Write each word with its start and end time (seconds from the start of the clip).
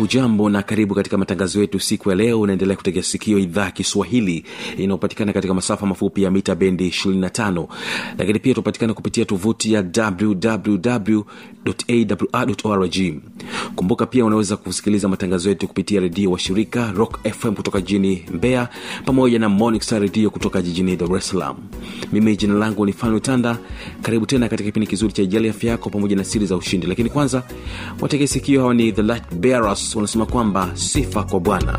hujambo 0.00 0.50
na 0.50 0.62
karibu 0.62 0.94
katika 0.94 1.18
matangazo 1.18 1.60
yetu 1.60 1.80
siku 1.80 2.10
ya 2.10 2.16
leo. 2.16 2.40
Unaendelea 2.40 2.76
kutegea 2.76 3.02
sikio 3.02 3.38
idhaa 3.38 3.64
ya 3.64 3.70
kiswahili 3.70 4.44
inayopatikana 4.78 5.32
katika 5.32 5.54
masafa 5.54 5.86
mafupi 5.86 6.22
ya 6.22 6.30
mita 6.30 6.54
bendi 6.54 6.88
25 6.88 7.66
lakini 8.18 8.38
pia 8.38 8.54
tunapatikana 8.54 8.94
kupitia 8.94 9.24
tovuti 9.24 9.72
ya 9.72 9.84
wwwawrorg 11.64 12.96
kumbuka 13.76 14.06
pia 14.06 14.24
unaweza 14.24 14.56
kusikiliza 14.56 15.08
matangazo 15.08 15.48
yetu 15.48 15.68
kupitia 15.68 16.00
redio 16.00 16.30
wa 16.30 16.38
shirika 16.38 16.92
rock 16.92 17.18
fm 17.38 17.54
kutoka 17.54 17.80
jijini 17.80 18.24
mbeya 18.34 18.68
pamoja 19.04 19.38
na 19.38 19.48
morning 19.48 19.82
redio 19.90 20.30
kutoka 20.30 20.62
jijini 20.62 20.96
dar 20.96 21.16
es 21.16 21.28
salaam. 21.28 21.56
Mimi 22.12 22.36
jina 22.36 22.54
langu 22.54 22.86
ni 22.86 22.92
fanu 22.92 23.20
tanda. 23.20 23.58
Karibu 24.02 24.26
tena 24.26 24.48
katika 24.48 24.66
kipindi 24.68 24.86
kizuri 24.86 25.12
cha 25.12 25.22
ijali 25.22 25.48
afya 25.48 25.70
yako 25.70 25.90
pamoja 25.90 26.16
na 26.16 26.24
siri 26.24 26.46
za 26.46 26.56
ushindi. 26.56 26.86
Lakini 26.86 27.10
kwanza 27.10 27.42
wategesikio 28.00 28.60
hawa 28.60 28.74
ni 28.74 28.92
the 28.92 29.02
light 29.02 29.34
bearers 29.34 29.89
wanasema 29.98 30.26
kwamba 30.26 30.70
sifa 30.74 31.22
kwa 31.22 31.40
bwana 31.40 31.78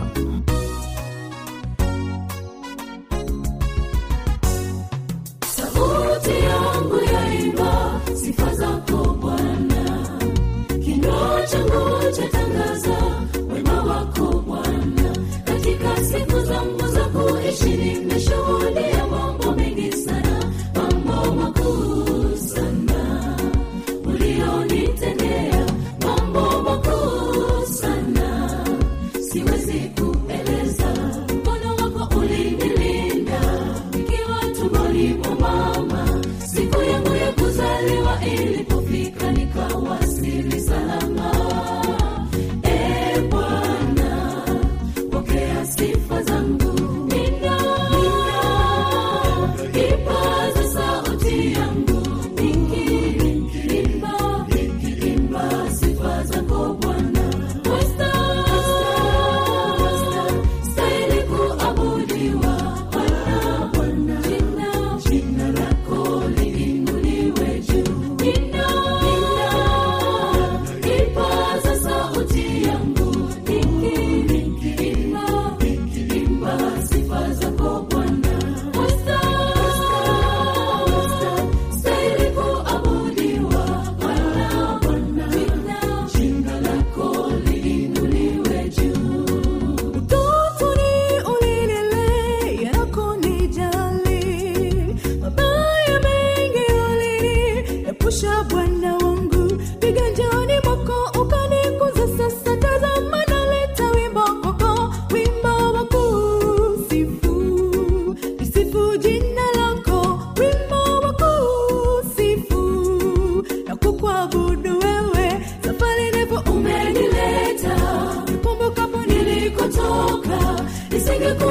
sing 121.01 121.23
a 121.23 121.35
chorus. 121.35 121.50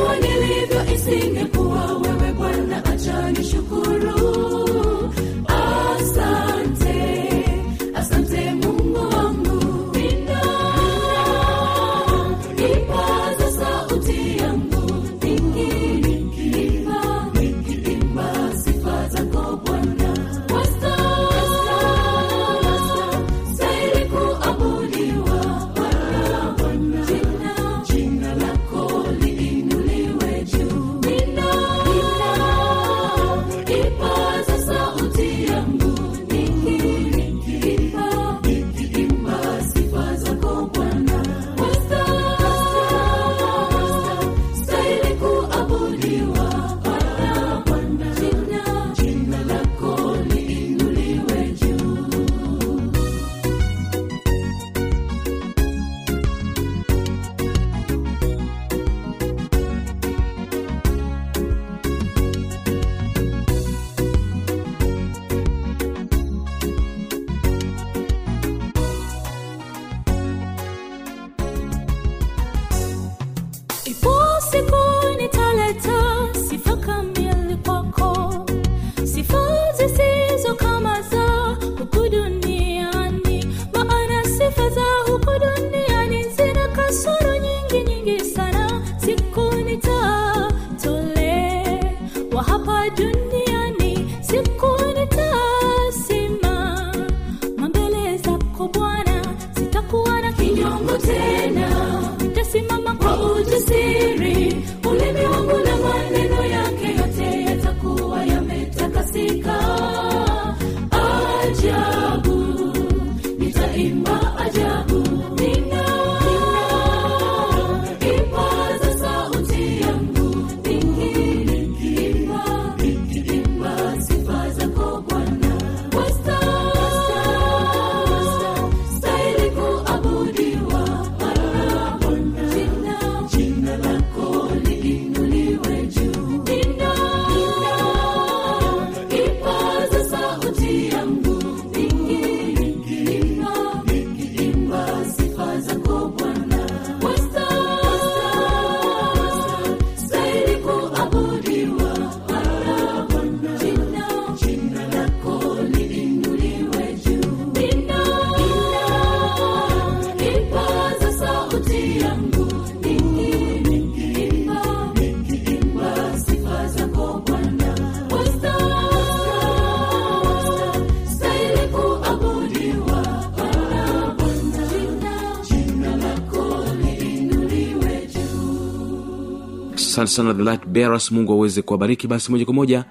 Sana 180.11 180.35
the 180.35 180.67
bearers 180.67 181.13
mungu 181.13 181.33
aweze 181.33 181.63
kuwabariki. 181.63 182.07
Basi 182.07 182.31
moja 182.33 182.45
kwa 182.45 182.55
moja 182.55 182.85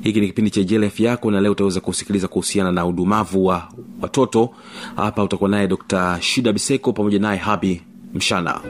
hiki 0.00 0.20
ni 0.20 0.26
kipindi 0.26 0.50
cha 0.50 0.60
ijele 0.60 0.86
afya 0.86 1.10
yako 1.10 1.30
na 1.30 1.40
leo 1.40 1.52
utaweza 1.52 1.80
kusikiliza 1.80 2.28
kuhusiana 2.28 2.72
na 2.72 2.86
udumavu 2.86 3.46
wa 3.46 3.68
watoto. 4.00 4.50
Hapa 4.96 5.22
utakuwa 5.24 5.50
naye 5.50 5.68
dr 5.68 6.18
shida 6.20 6.52
biseko 6.52 6.92
pamoja 6.92 7.18
naye 7.18 7.38
habi 7.38 7.82
mshana 8.14 8.60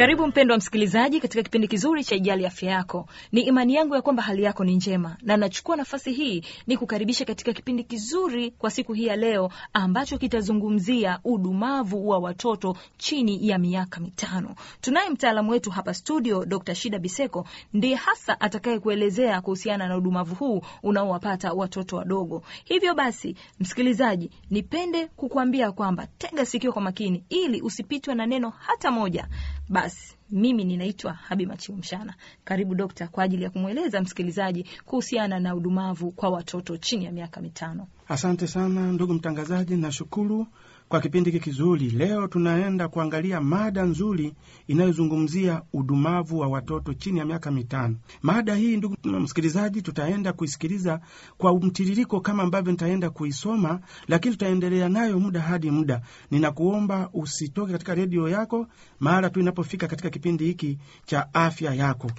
karibu 0.00 0.26
mpendwa 0.26 0.56
msikilizaji 0.56 1.20
katika 1.20 1.42
kipindi 1.42 1.68
kizuri 1.68 2.04
cha 2.04 2.14
ijali 2.16 2.46
afya 2.46 2.70
yako. 2.70 3.08
Ni 3.32 3.40
imani 3.40 3.74
yangu 3.74 3.94
ya 3.94 4.02
kwamba 4.02 4.22
hali 4.22 4.42
yako 4.42 4.64
ni 4.64 4.74
njema 4.76 5.16
na 5.22 5.36
nachukua 5.36 5.76
nafasi 5.76 6.12
hii 6.12 6.44
ni 6.66 6.76
kukaribisha 6.76 7.24
katika 7.24 7.52
kipindi 7.52 7.84
kizuri 7.84 8.50
kwa 8.50 8.70
siku 8.70 8.92
hii 8.92 9.06
ya 9.06 9.16
leo 9.16 9.50
ambacho 9.72 10.18
kitazungumzia 10.18 11.18
udumavu 11.24 12.08
wa 12.08 12.18
watoto 12.18 12.76
chini 12.98 13.48
ya 13.48 13.58
miaka 13.58 14.00
mitano. 14.00 14.54
Tunaye 14.80 15.10
mtaalamu 15.10 15.50
wetu 15.50 15.70
hapa 15.70 15.94
studio 15.94 16.44
dr 16.44 16.74
shida 16.74 16.98
biseko 16.98 17.46
ndiye 17.72 17.94
hasa 17.94 18.40
atakaye 18.40 18.78
kuelezea 18.78 19.40
kuhusiana 19.40 19.88
na 19.88 19.96
udumavu 19.96 20.34
huu 20.34 20.62
unaowapata 20.82 21.52
watoto 21.52 21.96
wadogo. 21.96 22.42
Hivyo 22.64 22.94
basi 22.94 23.36
msikilizaji 23.60 24.30
nipende 24.50 25.06
kukuambia 25.06 25.72
kwamba 25.72 26.06
tega 26.18 26.46
sikio 26.46 26.72
kwa 26.72 26.82
makini 26.82 27.24
ili 27.28 27.62
usipitwe 27.62 28.14
na 28.14 28.26
neno 28.26 28.50
hata 28.58 28.90
moja 28.90 29.28
basi 29.70 30.16
mimi 30.30 30.64
ninaitwa 30.64 31.12
habi 31.12 31.46
machiu 31.46 31.76
mshana 31.76 32.14
karibu 32.44 32.74
dokta 32.74 33.08
kwa 33.08 33.24
ajili 33.24 33.42
ya 33.44 33.50
kumweleza 33.50 34.00
msikilizaji 34.00 34.66
kuhusiana 34.84 35.40
na 35.40 35.54
udumavu 35.54 36.10
kwa 36.10 36.28
watoto 36.30 36.76
chini 36.76 37.04
ya 37.04 37.12
miaka 37.12 37.40
mitano. 37.40 37.86
Asante 38.08 38.46
sana 38.46 38.92
ndugu 38.92 39.14
mtangazaji, 39.14 39.76
nashukuru 39.76 40.46
kwa 40.90 41.00
kipindi 41.00 41.30
hiki 41.30 41.44
kizuri. 41.44 41.90
Leo 41.90 42.26
tunaenda 42.28 42.88
kuangalia 42.88 43.40
mada 43.40 43.82
nzuri 43.82 44.34
inayozungumzia 44.66 45.62
udumavu 45.72 46.38
wa 46.38 46.48
watoto 46.48 46.94
chini 46.94 47.18
ya 47.18 47.24
miaka 47.24 47.50
mitano. 47.50 47.96
Mada 48.22 48.54
hii 48.54 48.76
ndugu 48.76 48.96
msikilizaji, 49.20 49.82
tutaenda 49.82 50.32
kuisikiliza 50.32 51.00
kwa 51.38 51.54
mtiririko 51.60 52.20
kama 52.20 52.42
ambavyo 52.42 52.72
nitaenda 52.72 53.10
kuisoma, 53.10 53.80
lakini 54.08 54.34
tutaendelea 54.34 54.88
nayo 54.88 55.20
muda 55.20 55.40
hadi 55.40 55.70
muda. 55.70 56.02
Ninakuomba 56.30 57.08
usitoke 57.12 57.72
katika 57.72 57.94
redio 57.94 58.28
yako 58.28 58.66
mara 59.00 59.30
tu 59.30 59.40
inapofika 59.40 59.86
katika 59.86 60.10
kipindi 60.10 60.44
hiki 60.44 60.78
cha 61.04 61.34
afya 61.34 61.74
yako. 61.74 62.10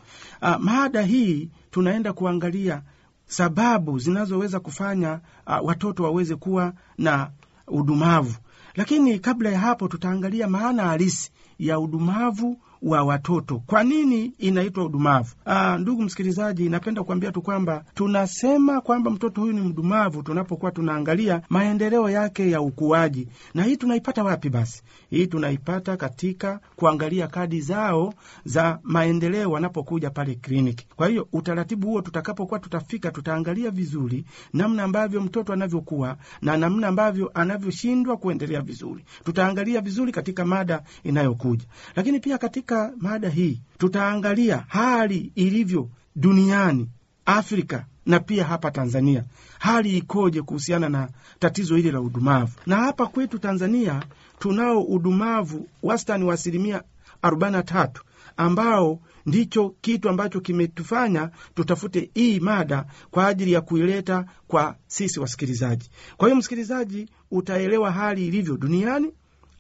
A, 0.41 0.59
mada 0.59 1.01
hii 1.01 1.49
tunaenda 1.71 2.13
kuangalia 2.13 2.81
sababu 3.25 3.99
zinazoweza 3.99 4.59
kufanya 4.59 5.19
uh, 5.47 5.67
watoto 5.67 6.03
waweze 6.03 6.35
kuwa 6.35 6.73
na 6.97 7.31
udumavu. 7.67 8.35
Lakini 8.75 9.19
kabla 9.19 9.49
ya 9.49 9.59
hapo, 9.59 9.87
tutaangalia 9.87 10.47
maana 10.47 10.83
halisi 10.83 11.31
ya 11.59 11.79
udumavu 11.79 12.57
wa 12.81 13.03
watoto. 13.03 13.59
Kwa 13.65 13.83
nini 13.83 14.33
inaitwa 14.37 14.85
udumavu? 14.85 15.35
Aa, 15.45 15.77
ndugu 15.77 16.01
msikilizaji, 16.03 16.69
napenda 16.69 17.03
kuambia 17.03 17.31
tu 17.31 17.41
kwamba 17.41 17.83
tunasema 17.93 18.81
kwamba 18.81 19.11
mtoto 19.11 19.41
huyu 19.41 19.53
ni 19.53 19.61
mdumavu 19.61 20.23
tunapokuwa 20.23 20.71
tunaangalia 20.71 21.41
maendeleo 21.49 22.09
yake 22.09 22.51
ya 22.51 22.61
ukuaji. 22.61 23.27
Na 23.53 23.63
hii 23.63 23.77
tunaipata 23.77 24.23
wapi? 24.23 24.49
Basi 24.49 24.83
hii 25.09 25.27
tunaipata 25.27 25.97
katika 25.97 26.59
kuangalia 26.75 27.27
kadi 27.27 27.61
zao 27.61 28.13
za 28.45 28.79
maendeleo 28.83 29.51
wanapokuja 29.51 30.09
pale 30.09 30.35
kliniki. 30.35 30.87
Kwa 30.95 31.07
hiyo 31.07 31.27
utaratibu 31.33 31.87
huo, 31.87 32.01
tutakapokuwa 32.01 32.59
tutafika, 32.59 33.11
tutaangalia 33.11 33.71
vizuri 33.71 34.25
namna 34.53 34.83
ambavyo 34.83 35.21
mtoto 35.21 35.53
anavyokuwa 35.53 36.17
na 36.41 36.57
namna 36.57 36.87
ambavyo 36.87 37.31
anavyoshindwa 37.33 38.17
kuendelea 38.17 38.61
vizuri. 38.61 39.05
Tutaangalia 39.23 39.81
vizuri 39.81 40.11
katika 40.11 40.45
mada 40.45 40.83
inayokuja, 41.03 41.65
lakini 41.95 42.19
pia 42.19 42.37
katika 42.37 42.70
mada 42.97 43.29
hii 43.29 43.61
tutaangalia 43.77 44.65
hali 44.67 45.31
ilivyo 45.35 45.89
duniani, 46.15 46.89
Afrika 47.25 47.85
na 48.05 48.19
pia 48.19 48.43
hapa 48.45 48.71
Tanzania, 48.71 49.23
hali 49.59 49.97
ikoje 49.97 50.41
kuhusiana 50.41 50.89
na 50.89 51.09
tatizo 51.39 51.75
hili 51.75 51.91
la 51.91 52.01
udumavu. 52.01 52.51
Na 52.65 52.75
hapa 52.75 53.05
kwetu 53.07 53.39
Tanzania 53.39 54.03
tunao 54.39 54.81
udumavu 54.83 55.67
wastani 55.83 56.23
wa 56.23 56.33
asilimia 56.33 56.83
43 57.23 57.89
ambao 58.37 58.99
ndicho 59.25 59.75
kitu 59.81 60.09
ambacho 60.09 60.39
kimetufanya 60.41 61.29
tutafute 61.55 62.09
hii 62.13 62.39
mada 62.39 62.85
kwa 63.11 63.27
ajili 63.27 63.51
ya 63.51 63.61
kuileta 63.61 64.25
kwa 64.47 64.75
sisi 64.87 65.19
wasikilizaji. 65.19 65.89
Kwa 66.17 66.27
hiyo, 66.27 66.35
msikilizaji, 66.35 67.09
utaelewa 67.31 67.91
hali 67.91 68.27
ilivyo 68.27 68.57
duniani, 68.57 69.11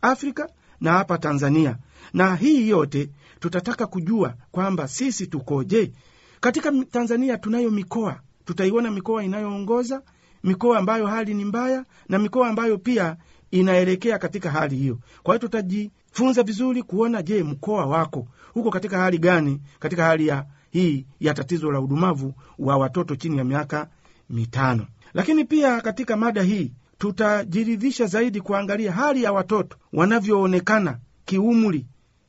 Afrika 0.01 0.49
na 0.81 0.91
hapa 0.91 1.17
Tanzania, 1.17 1.77
na 2.13 2.35
hii 2.35 2.69
yote 2.69 3.09
tutataka 3.39 3.87
kujua 3.87 4.33
kwamba 4.51 4.87
sisi 4.87 5.27
tukoje. 5.27 5.91
Katika 6.39 6.71
Tanzania 6.91 7.37
tunayo 7.37 7.71
mikoa, 7.71 8.19
tutaiona 8.45 8.91
mikoa 8.91 9.23
inayoongoza, 9.23 10.01
mikoa 10.43 10.77
ambayo 10.79 11.07
hali 11.07 11.33
ni 11.33 11.45
mbaya, 11.45 11.85
na 12.09 12.19
mikoa 12.19 12.47
ambayo 12.49 12.77
pia 12.77 13.17
inaelekea 13.51 14.17
katika 14.17 14.51
hali 14.51 14.75
hiyo. 14.75 14.99
Kwa 15.23 15.33
hiyo 15.35 15.39
tutajifunza 15.47 16.43
vizuri 16.43 16.83
kuona, 16.83 17.21
je, 17.23 17.43
mkoa 17.43 17.85
wako 17.85 18.27
huko 18.53 18.69
katika 18.71 18.97
hali 18.97 19.17
gani, 19.17 19.61
katika 19.79 20.03
hali 20.05 20.27
ya 20.27 20.45
hii 20.69 21.05
ya 21.19 21.33
tatizo 21.33 21.71
la 21.71 21.79
udumavu 21.79 22.33
wa 22.59 22.77
watoto 22.77 23.15
chini 23.15 23.37
ya 23.37 23.43
miaka 23.43 23.87
mitano. 24.29 24.85
Lakini 25.13 25.45
pia 25.45 25.81
katika 25.81 26.17
mada 26.17 26.41
hii 26.43 26.71
tutajiridhisha 27.01 28.05
zaidi 28.05 28.41
kuangalia 28.41 28.91
hali 28.91 29.23
ya 29.23 29.31
watoto 29.31 29.77
wanavyoonekana 29.93 30.99
kiumri 31.25 31.85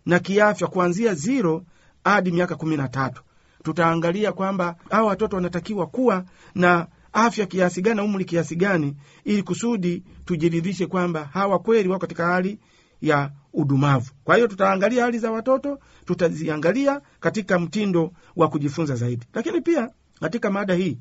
na 0.06 0.18
kiafya 0.18 0.66
kuanzia 0.66 1.14
ziro 1.14 1.64
hadi 2.04 2.30
miaka 2.32 2.54
kumi 2.56 2.76
na 2.76 2.88
tatu. 2.88 3.22
Tutaangalia 3.62 4.32
kwamba 4.32 4.76
hawa 4.90 5.06
watoto 5.08 5.36
wanatakiwa 5.36 5.86
kuwa 5.86 6.24
na 6.54 6.86
afya 7.12 7.46
kiasi 7.46 7.82
gani 7.82 7.96
na 7.96 8.02
umri 8.04 8.24
kiasi 8.24 8.56
gani, 8.56 8.96
ili 9.24 9.42
kusudi 9.42 10.02
tujiridhishe 10.24 10.86
kwamba 10.86 11.24
hawa 11.24 11.58
kweli 11.58 11.88
wako 11.88 12.00
katika 12.00 12.26
hali 12.26 12.58
ya 13.02 13.30
udumavu. 13.52 14.10
Kwa 14.24 14.34
hiyo 14.36 14.48
tutaangalia 14.48 15.04
hali 15.04 15.18
za 15.18 15.30
watoto, 15.30 15.78
tutaziangalia 16.04 17.00
katika 17.20 17.58
mtindo 17.58 18.12
wa 18.36 18.48
kujifunza 18.48 18.96
zaidi. 18.96 19.26
Lakini 19.34 19.60
pia 19.60 19.90
katika 20.20 20.50
mada 20.50 20.74
hii 20.74 20.98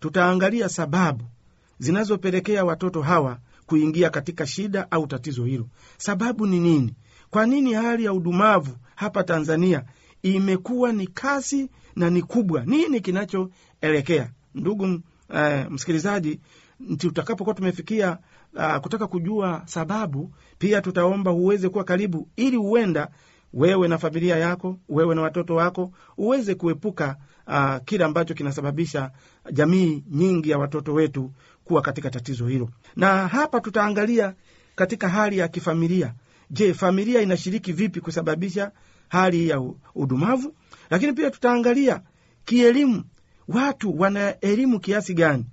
tutaangalia 0.00 0.68
sababu 0.68 1.24
zinazopelekea 1.78 2.64
watoto 2.64 3.02
hawa 3.02 3.38
kuingia 3.66 4.10
katika 4.10 4.46
shida 4.46 4.90
au 4.90 5.06
tatizo 5.06 5.44
hilo. 5.44 5.66
Sababu 5.98 6.46
ni 6.46 6.60
nini? 6.60 6.94
Kwa 7.30 7.46
nini 7.46 7.72
hali 7.72 8.04
ya 8.04 8.12
udumavu 8.12 8.76
hapa 8.94 9.24
Tanzania 9.24 9.84
imekuwa 10.22 10.92
ni 10.92 11.06
kasi 11.06 11.70
na 11.96 12.10
ni 12.10 12.22
kubwa? 12.22 12.64
Nini 12.64 13.00
kinachoelekea? 13.00 14.30
Ndugu 14.54 15.00
eh, 15.34 15.66
msikilizaji, 15.70 16.40
tutakapokuwa 16.98 17.54
tumefikia 17.54 18.18
uh, 18.54 18.76
kutaka 18.76 19.06
kujua 19.06 19.62
sababu, 19.66 20.32
pia 20.58 20.80
tutaomba 20.82 21.32
uweze 21.32 21.68
kuwa 21.68 21.84
karibu, 21.84 22.28
ili 22.36 22.56
huenda 22.56 23.08
wewe 23.54 23.88
na 23.88 23.98
familia 23.98 24.36
yako, 24.36 24.78
wewe 24.88 25.14
na 25.14 25.22
watoto 25.22 25.54
wako 25.54 25.92
uweze 26.18 26.54
kuepuka 26.54 27.16
uh, 27.46 27.76
kile 27.84 28.04
ambacho 28.04 28.34
kinasababisha 28.34 29.10
jamii 29.52 30.04
nyingi 30.10 30.50
ya 30.50 30.58
watoto 30.58 30.94
wetu 30.94 31.32
kuwa 31.66 31.82
katika 31.82 32.10
tatizo 32.10 32.46
hilo. 32.46 32.68
Na 32.96 33.28
hapa 33.28 33.60
tutaangalia 33.60 34.34
katika 34.74 35.08
hali 35.08 35.38
ya 35.38 35.48
kifamilia. 35.48 36.14
Je, 36.50 36.74
familia 36.74 37.20
inashiriki 37.22 37.72
vipi 37.72 38.00
kusababisha 38.00 38.72
hali 39.08 39.48
ya 39.48 39.62
udumavu? 39.94 40.54
Lakini 40.90 41.12
pia 41.12 41.30
tutaangalia 41.30 42.00
kielimu, 42.44 43.04
watu 43.48 44.00
wana 44.00 44.40
elimu 44.40 44.80
kiasi 44.80 45.14
gani 45.14 45.44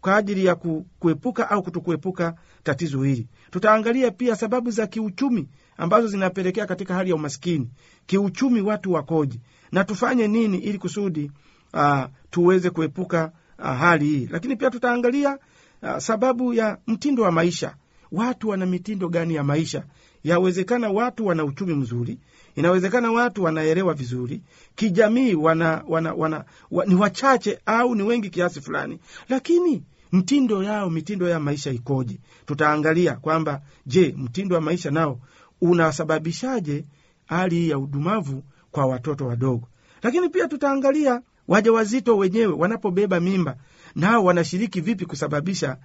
kwa 0.00 0.16
ajili 0.16 0.44
ya 0.44 0.54
kuepuka 0.98 1.50
au 1.50 1.62
kutokuepuka 1.62 2.34
tatizo 2.62 3.02
hili. 3.02 3.26
Tutaangalia 3.50 4.10
pia 4.10 4.36
sababu 4.36 4.70
za 4.70 4.86
kiuchumi 4.86 5.48
ambazo 5.76 6.06
zinapelekea 6.08 6.66
katika 6.66 6.94
hali 6.94 7.10
ya 7.10 7.16
umaskini. 7.16 7.70
Kiuchumi 8.06 8.60
watu 8.60 8.92
wakoje, 8.92 9.40
na 9.72 9.84
tufanye 9.84 10.28
nini 10.28 10.58
ili 10.58 10.78
kusudi 10.78 11.30
uh, 11.74 12.04
tuweze 12.30 12.70
kuepuka 12.70 13.32
uh, 13.58 13.64
hali 13.64 14.04
hii. 14.08 14.28
Lakini 14.30 14.56
pia 14.56 14.70
tutaangalia 14.70 15.38
uh, 15.82 15.98
sababu 15.98 16.54
ya 16.54 16.78
mtindo 16.86 17.22
wa 17.22 17.32
maisha. 17.32 17.74
Watu 18.12 18.48
wana 18.48 18.66
mitindo 18.66 19.08
gani 19.08 19.34
ya 19.34 19.44
maisha? 19.44 19.84
Yawezekana 20.24 20.90
watu 20.90 21.26
wana 21.26 21.44
uchumi 21.44 21.74
mzuri, 21.74 22.18
inawezekana 22.56 23.12
watu 23.12 23.42
wanaelewa 23.44 23.94
vizuri 23.94 24.42
kijamii, 24.74 25.34
wana, 25.34 25.84
wana, 25.88 26.14
wana, 26.14 26.44
wa, 26.70 26.84
ni 26.86 26.94
wachache 26.94 27.58
au 27.66 27.94
ni 27.94 28.02
wengi 28.02 28.30
kiasi 28.30 28.60
fulani, 28.60 28.98
lakini 29.28 29.82
mtindo 30.12 30.62
yao 30.62 30.90
mitindo 30.90 31.28
ya 31.28 31.40
maisha 31.40 31.70
ikoje? 31.70 32.18
Tutaangalia 32.46 33.14
kwamba 33.16 33.60
je, 33.86 34.14
mtindo 34.18 34.54
wa 34.54 34.60
maisha 34.60 34.90
nao 34.90 35.18
unasababishaje 35.60 36.84
hali 37.26 37.70
ya 37.70 37.78
udumavu 37.78 38.42
kwa 38.70 38.86
watoto 38.86 39.26
wadogo. 39.26 39.68
Lakini 40.02 40.28
pia 40.28 40.48
tutaangalia 40.48 41.20
wajawazito 41.48 42.16
wenyewe 42.16 42.52
wanapobeba 42.52 43.20
mimba 43.20 43.56
nao 43.94 44.24
wanashiriki 44.24 44.80
vipi 44.80 45.06
kusababisha 45.06 45.76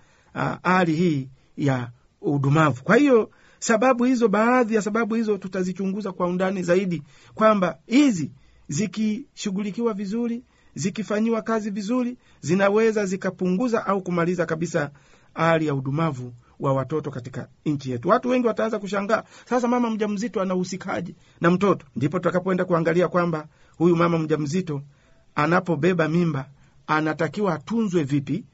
hali 0.63 0.91
uh, 0.93 0.97
hii 0.99 1.29
ya 1.57 1.89
udumavu. 2.21 2.83
Kwa 2.83 2.95
hiyo 2.95 3.29
sababu 3.59 4.03
hizo 4.03 4.27
baadhi 4.27 4.75
ya 4.75 4.81
sababu 4.81 5.15
hizo 5.15 5.37
tutazichunguza 5.37 6.11
kwa 6.11 6.27
undani 6.27 6.63
zaidi 6.63 7.03
kwamba 7.35 7.77
hizi 7.87 8.31
zikishughulikiwa 8.67 9.93
vizuri 9.93 10.43
zikifanyiwa 10.75 11.41
kazi 11.41 11.69
vizuri 11.69 12.17
zinaweza 12.41 13.05
zikapunguza 13.05 13.85
au 13.85 14.01
kumaliza 14.01 14.45
kabisa 14.45 14.91
hali 15.33 15.67
ya 15.67 15.75
udumavu 15.75 16.33
wa 16.59 16.73
watoto 16.73 17.11
katika 17.11 17.47
nchi 17.65 17.91
yetu. 17.91 18.09
Watu 18.09 18.29
wengi 18.29 18.47
wataanza 18.47 18.79
kushangaa 18.79 19.23
sasa 19.49 19.67
mama 19.67 19.89
mja 19.89 20.07
mzito 20.07 20.41
anahusikaje 20.41 21.15
na 21.41 21.51
mtoto? 21.51 21.85
Ndipo 21.95 22.19
tutakapoenda 22.19 22.65
kuangalia 22.65 23.07
kwamba 23.07 23.47
huyu 23.77 23.95
mama 23.95 24.19
mja 24.19 24.37
mzito 24.37 24.81
anapobeba 25.35 26.07
mimba 26.09 26.49
anatakiwa 26.87 27.53
atunzwe 27.53 28.03
vipi 28.03 28.45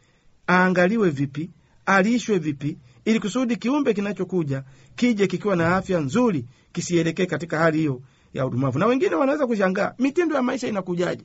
aangaliwe 0.49 1.09
vipi 1.09 1.49
alishwe 1.85 2.37
vipi 2.37 2.77
ili 3.05 3.19
kusudi 3.19 3.55
kiumbe 3.55 3.93
kinachokuja 3.93 4.63
kije 4.95 5.27
kikiwa 5.27 5.55
na 5.55 5.75
afya 5.75 5.99
nzuri 5.99 6.45
kisielekee 6.71 7.25
katika 7.25 7.57
hali 7.59 7.77
hiyo 7.77 8.01
ya 8.33 8.45
udumavu. 8.45 8.79
Na 8.79 8.85
wengine 8.85 9.15
wanaweza 9.15 9.47
kushangaa 9.47 9.93
mitindo 9.99 10.35
ya 10.35 10.41
maisha 10.41 10.67
inakujaje? 10.67 11.23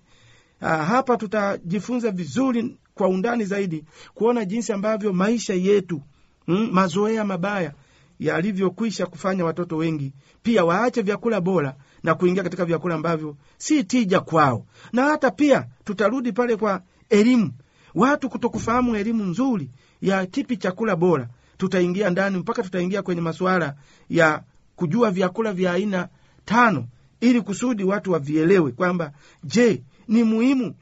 Ah, 0.60 0.76
hapa 0.84 1.16
tutajifunza 1.16 2.10
vizuri 2.10 2.76
kwa 2.94 3.08
undani 3.08 3.44
zaidi 3.44 3.84
kuona 4.14 4.44
jinsi 4.44 4.72
ambavyo 4.72 5.12
maisha 5.12 5.54
yetu 5.54 6.02
mm, 6.46 6.68
mazoea 6.72 7.24
mabaya 7.24 7.72
yalivyokwisha 8.20 9.06
kufanya 9.06 9.44
watoto 9.44 9.76
wengi 9.76 10.12
pia 10.42 10.64
waache 10.64 11.02
vyakula 11.02 11.40
bora 11.40 11.74
na 12.02 12.14
kuingia 12.14 12.42
katika 12.42 12.64
vyakula 12.64 12.94
ambavyo 12.94 13.36
si 13.58 13.84
tija 13.84 14.20
kwao. 14.20 14.66
Na 14.92 15.04
hata 15.04 15.30
pia 15.30 15.66
tutarudi 15.84 16.32
pale 16.32 16.56
kwa 16.56 16.82
elimu. 17.10 17.52
Watu 17.94 18.28
kutokufahamu 18.30 18.96
elimu 18.96 19.24
nzuri 19.24 19.70
ya 20.00 20.26
kipi 20.26 20.56
chakula 20.56 20.96
bora 20.96 21.28
tutaingia 21.56 22.10
ndani 22.10 22.38
mpaka 22.38 22.62
tutaingia 22.62 23.02
kwenye 23.02 23.20
masuala 23.20 23.74
ya 24.10 24.42
kujua 24.76 25.10
vyakula 25.10 25.52
vya 25.52 25.72
aina 25.72 26.08
tano 26.44 26.86
ili 27.20 27.40
kusudi 27.40 27.84
watu 27.84 28.12
wavielewe 28.12 28.72
kwamba 28.72 29.12
je 29.44 29.82
ni 30.08 30.24
muhimu 30.24 30.74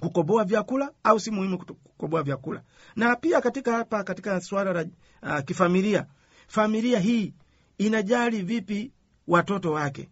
kukoboa 0.00 0.44
vyakula 0.44 0.90
au 1.04 1.20
si 1.20 1.30
muhimu 1.30 1.58
kukoboa 1.58 2.22
vyakula? 2.22 2.62
Na 2.96 3.16
pia 3.16 3.40
katika 3.40 3.72
hapa 3.72 4.04
katika 4.04 4.40
swala 4.40 4.72
la 4.72 4.84
uh, 5.22 5.40
kifamilia 5.44 6.06
familia 6.48 6.98
hii 7.00 7.32
inajali 7.78 8.42
vipi 8.42 8.92
watoto 9.28 9.72
wake? 9.72 10.08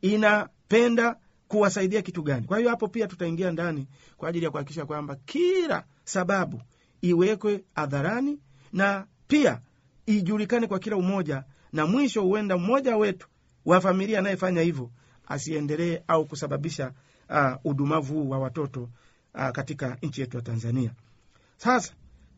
Inapenda 0.00 1.16
kuwasaidia 1.48 2.02
kitu 2.02 2.22
gani? 2.22 2.46
Kwa 2.46 2.58
hiyo 2.58 2.70
hapo 2.70 2.88
pia 2.88 3.06
tutaingia 3.06 3.50
ndani 3.50 3.86
kwa 4.16 4.28
ajili 4.28 4.44
ya 4.44 4.50
kuhakikisha 4.50 4.86
kwamba 4.86 5.16
kila 5.24 5.84
sababu 6.04 6.62
iwekwe 7.02 7.64
hadharani 7.74 8.38
na 8.72 9.06
pia 9.28 9.60
ijulikane 10.06 10.66
kwa 10.66 10.78
kila 10.78 10.96
umoja 10.96 11.44
na 11.72 11.86
mwisho 11.86 12.22
huenda 12.22 12.58
mmoja 12.58 12.96
wetu 12.96 13.28
wa 13.64 13.80
familia 13.80 14.18
anayefanya 14.18 14.60
hivyo 14.62 14.90
asiendelee 15.28 16.00
au 16.08 16.24
kusababisha 16.26 16.92
uh, 17.30 17.66
udumavu 17.70 18.14
huu 18.14 18.28
wa 18.30 18.38
watoto 18.38 18.82
uh, 19.34 19.48
katika 19.50 19.96
nchi 20.02 20.20
yetu 20.20 20.36
ya 20.36 20.42
tanzania. 20.42 20.90
Sasa 21.56 21.92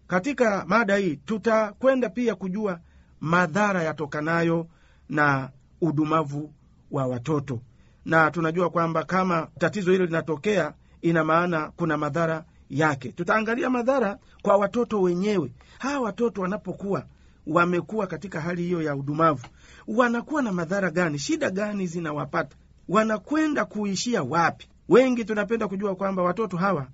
katika 0.07 0.65
mada 0.67 0.97
hii 0.97 1.17
tutakwenda 1.17 2.09
pia 2.09 2.35
kujua 2.35 2.81
madhara 3.21 3.83
yatokanayo 3.83 4.67
na 5.09 5.51
udumavu 5.81 6.55
wa 6.91 7.07
watoto 7.07 7.61
na 8.11 8.31
tunajua 8.31 8.71
kwamba 8.71 9.05
kama 9.05 9.49
tatizo 9.59 9.93
hilo 9.93 10.07
linatokea 10.07 10.73
ina 11.03 11.25
maana 11.25 11.73
kuna 11.77 11.97
madhara 11.97 12.45
yake. 12.71 13.09
Tutaangalia 13.13 13.71
madhara 13.71 14.19
kwa 14.43 14.57
watoto 14.57 15.03
wenyewe. 15.03 15.53
Hawa 15.79 16.01
watoto 16.01 16.43
wanapokuwa 16.43 17.07
wamekuwa 17.47 18.07
katika 18.07 18.41
hali 18.41 18.63
hiyo 18.63 18.83
ya 18.83 18.97
udumavu 18.97 19.47
wanakuwa 19.89 20.43
na 20.43 20.53
madhara 20.53 20.91
gani? 20.91 21.19
Shida 21.19 21.51
gani 21.51 21.87
zinawapata? 21.87 22.57
Wanakwenda 22.89 23.65
kuishia 23.65 24.23
wapi? 24.23 24.69
Wengi 24.89 25.25
tunapenda 25.25 25.69
kujua 25.69 25.95
kwamba 25.97 26.23
watoto 26.23 26.57
hawa 26.57 26.87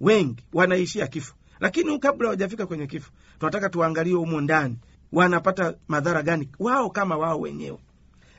wengi 0.00 0.44
wanaishia 0.52 1.06
kifo. 1.06 1.34
Lakini 1.60 1.98
kabla 1.98 2.26
hawajafika 2.26 2.66
kwenye 2.66 2.86
kifo 2.86 3.10
tunataka 3.38 3.68
tuangalie 3.68 4.14
humo 4.14 4.40
ndani 4.40 4.76
wanapata 5.12 5.74
madhara 5.88 6.22
gani? 6.22 6.48
Wao 6.58 6.90
kama 6.90 7.16
wao 7.16 7.40
wenyewe. 7.40 7.78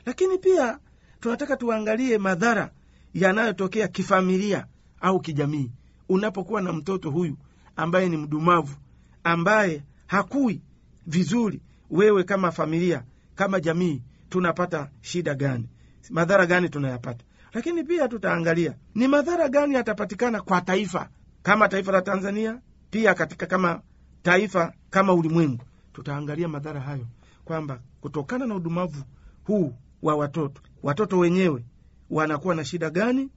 Lakini 0.06 0.38
pia 0.38 0.80
tunataka 1.20 1.58
tuangalie 1.58 2.18
madhara 2.18 2.72
yanayotokea 3.14 3.88
kifamilia 3.88 4.66
au 5.02 5.20
kijamii. 5.20 5.72
Unapokuwa 6.10 6.62
na 6.62 6.74
mtoto 6.74 7.12
huyu 7.12 7.38
ambaye 7.76 8.10
ni 8.10 8.18
mdumavu 8.18 8.76
ambaye 9.24 9.84
hakui 10.08 10.62
vizuri 11.08 11.62
wewe 11.90 12.24
kama 12.24 12.52
familia 12.52 13.04
kama 13.36 13.60
jamii 13.60 14.02
tunapata 14.30 14.90
shida 15.02 15.36
gani? 15.36 15.70
Madhara 16.10 16.46
gani 16.46 16.70
tunayapata? 16.70 17.26
Lakini 17.54 17.84
pia 17.84 18.08
tutaangalia 18.08 18.74
ni 18.96 19.08
madhara 19.08 19.50
gani 19.50 19.74
yatapatikana 19.76 20.42
kwa 20.42 20.62
taifa 20.62 21.10
kama 21.44 21.70
taifa 21.70 21.92
la 21.92 22.02
tanzania 22.02 22.60
pia 22.92 23.14
katika 23.14 23.46
kama 23.46 23.82
taifa 24.24 24.74
kama 24.90 25.14
ulimwengu. 25.14 25.64
Tutaangalia 25.94 26.48
madhara 26.48 26.80
hayo 26.82 27.08
kwamba 27.46 27.80
kutokana 28.02 28.46
na 28.46 28.56
udumavu 28.56 29.04
huu 29.44 29.74
wa 30.02 30.16
watoto 30.16 30.62
watoto 30.86 31.18
wenyewe 31.20 31.64
wanakuwa 32.10 32.56
na 32.56 32.66
shida 32.66 32.90
gani 32.90 33.30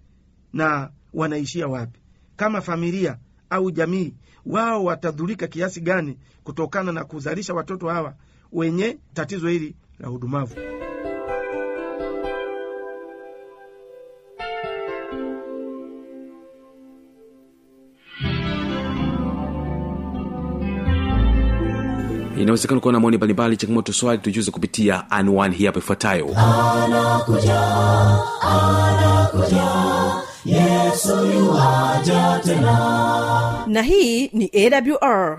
na 0.52 0.90
wanaishia 1.14 1.68
wapi? 1.68 2.00
Kama 2.36 2.60
familia 2.60 3.18
au 3.50 3.70
jamii 3.70 4.14
wao 4.46 4.84
watadhurika 4.84 5.46
kiasi 5.46 5.80
gani 5.80 6.18
kutokana 6.44 6.92
na 6.92 7.04
kuzalisha 7.04 7.54
watoto 7.54 7.88
hawa 7.88 8.14
wenye 8.52 8.98
tatizo 9.14 9.48
hili 9.48 9.74
la 9.98 10.10
udumavu 10.10 10.54
inawezekana 22.48 22.80
kuwa 22.80 22.92
na 22.92 23.00
maoni 23.00 23.16
mbalimbali 23.16 23.56
changamoto 23.56 23.92
swali 23.92 24.18
tujuze 24.18 24.50
kupitia 24.50 25.10
anwani 25.10 25.56
hii 25.56 25.66
hapo 25.66 25.78
ifuatayo. 25.78 26.26
Na 33.66 33.82
hii 33.82 34.28
ni 34.32 34.50
awr 34.54 35.38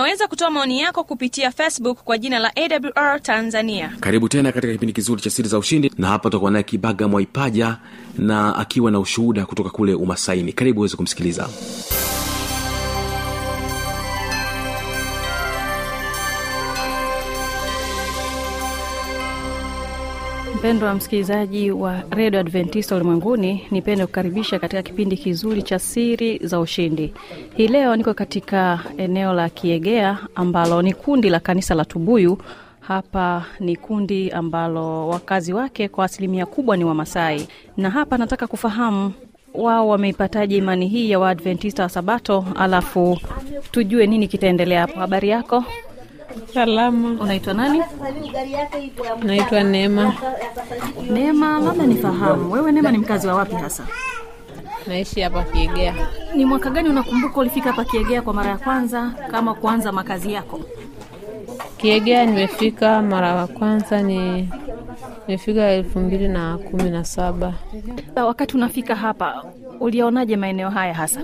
unaweza 0.00 0.28
kutoa 0.28 0.50
maoni 0.50 0.80
yako 0.80 1.04
kupitia 1.04 1.50
facebook 1.50 1.98
kwa 2.04 2.18
jina 2.18 2.38
la 2.38 2.52
awr 2.56 3.22
tanzania. 3.22 3.92
Karibu 4.00 4.28
tena 4.28 4.52
katika 4.52 4.72
kipindi 4.72 4.92
kizuri 4.92 5.22
cha 5.22 5.30
siri 5.30 5.48
za 5.48 5.58
ushindi 5.58 5.92
na 5.98 6.08
hapa 6.08 6.22
tutakuwa 6.22 6.50
naye 6.50 6.64
kibaga 6.64 7.08
mwaipaja 7.08 7.76
na 8.18 8.56
akiwa 8.56 8.90
na 8.90 8.98
ushuhuda 9.00 9.46
kutoka 9.46 9.70
kule 9.70 9.94
umasaini. 9.94 10.52
Karibu 10.52 10.80
uweze 10.80 10.96
kumsikiliza 10.96 11.48
mpendwa 20.66 20.94
msikilizaji 20.94 21.70
wa 21.70 22.02
redio 22.10 22.40
adventista 22.40 22.96
ulimwenguni 22.96 23.66
nipende 23.70 24.06
kukaribisha 24.06 24.58
katika 24.58 24.82
kipindi 24.82 25.16
kizuri 25.16 25.62
cha 25.62 25.78
siri 25.78 26.38
za 26.38 26.60
ushindi. 26.60 27.12
Hii 27.56 27.68
leo 27.68 27.96
niko 27.96 28.14
katika 28.14 28.80
eneo 28.98 29.32
la 29.32 29.48
kiegea 29.48 30.18
ambalo 30.34 30.82
ni 30.82 30.92
kundi 30.92 31.30
la 31.30 31.40
kanisa 31.40 31.74
la 31.74 31.84
tubuyu. 31.84 32.38
Hapa 32.80 33.44
ni 33.60 33.76
kundi 33.76 34.30
ambalo 34.30 35.08
wakazi 35.08 35.52
wake 35.52 35.88
kwa 35.88 36.04
asilimia 36.04 36.46
kubwa 36.46 36.76
ni 36.76 36.84
wamasai. 36.84 37.48
Na 37.76 37.90
hapa 37.90 38.18
nataka 38.18 38.46
kufahamu 38.46 39.12
wao 39.54 39.88
wameipataje 39.88 40.56
imani 40.56 40.88
hii 40.88 41.10
ya 41.10 41.18
waadventista 41.18 41.82
wa 41.82 41.88
sabato? 41.88 42.44
Alafu 42.56 43.18
tujue 43.70 44.06
nini 44.06 44.28
kitaendelea 44.28 44.80
hapo. 44.80 45.00
Habari 45.00 45.28
yako 45.28 45.64
Salama, 46.54 47.20
unaitwa 47.22 47.54
nani? 47.54 47.82
Naitwa 49.24 49.62
Neema, 49.62 50.14
neema 51.10 51.58
labda 51.60 51.86
nifahamu. 51.86 52.52
Wewe 52.52 52.72
neema 52.72 52.90
ni 52.90 52.98
mkazi 52.98 53.26
wa 53.26 53.34
wapi 53.34 53.54
hasa? 53.54 53.86
Naishi 54.86 55.20
hapa 55.20 55.42
Kiegea. 55.42 55.94
ni 56.36 56.44
mwaka 56.44 56.70
gani 56.70 56.88
unakumbuka 56.88 57.40
ulifika 57.40 57.70
hapa 57.70 57.84
kiegea 57.84 58.22
kwa 58.22 58.34
mara 58.34 58.50
ya 58.50 58.58
kwanza 58.58 59.10
kama 59.30 59.54
kuanza 59.54 59.92
makazi 59.92 60.32
yako? 60.32 60.60
Kiegea 61.76 62.26
nimefika 62.26 63.02
mara 63.02 63.28
ya 63.28 63.46
kwanza 63.46 64.02
ni 64.02 64.48
nimefika 65.28 65.62
elfu 65.70 65.98
mbili 65.98 66.28
na 66.28 66.58
kumi 66.58 66.90
na 66.90 67.04
saba. 67.04 67.52
wakati 68.16 68.56
unafika 68.56 68.96
hapa 68.96 69.44
ulionaje 69.80 70.36
maeneo 70.36 70.70
haya 70.70 70.94
hasa? 70.94 71.20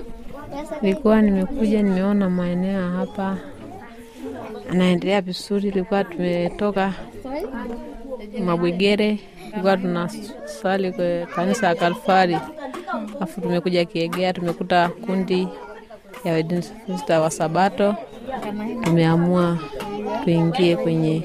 Nilikuwa 0.81 1.21
nimekuja 1.21 1.81
nimeona 1.83 2.29
maeneo 2.29 2.89
hapa 2.91 3.37
anaendelea 4.77 5.21
vizuri. 5.21 5.67
Ilikuwa 5.69 6.03
tumetoka 6.03 6.93
Mabwegere, 8.45 9.19
ilikuwa 9.53 9.77
tunasali 9.77 10.91
kwa 10.91 11.25
kanisa 11.35 11.67
ya 11.67 11.75
Kalfari, 11.75 12.37
alafu 13.17 13.41
tumekuja 13.41 13.85
Kiegea, 13.85 14.33
tumekuta 14.33 14.89
kundi 14.89 15.47
ya 16.23 16.33
Waadventista 16.33 17.21
wa 17.21 17.29
Sabato, 17.31 17.95
tumeamua 18.83 19.57
tuingie 20.23 20.75
kwenye 20.75 21.23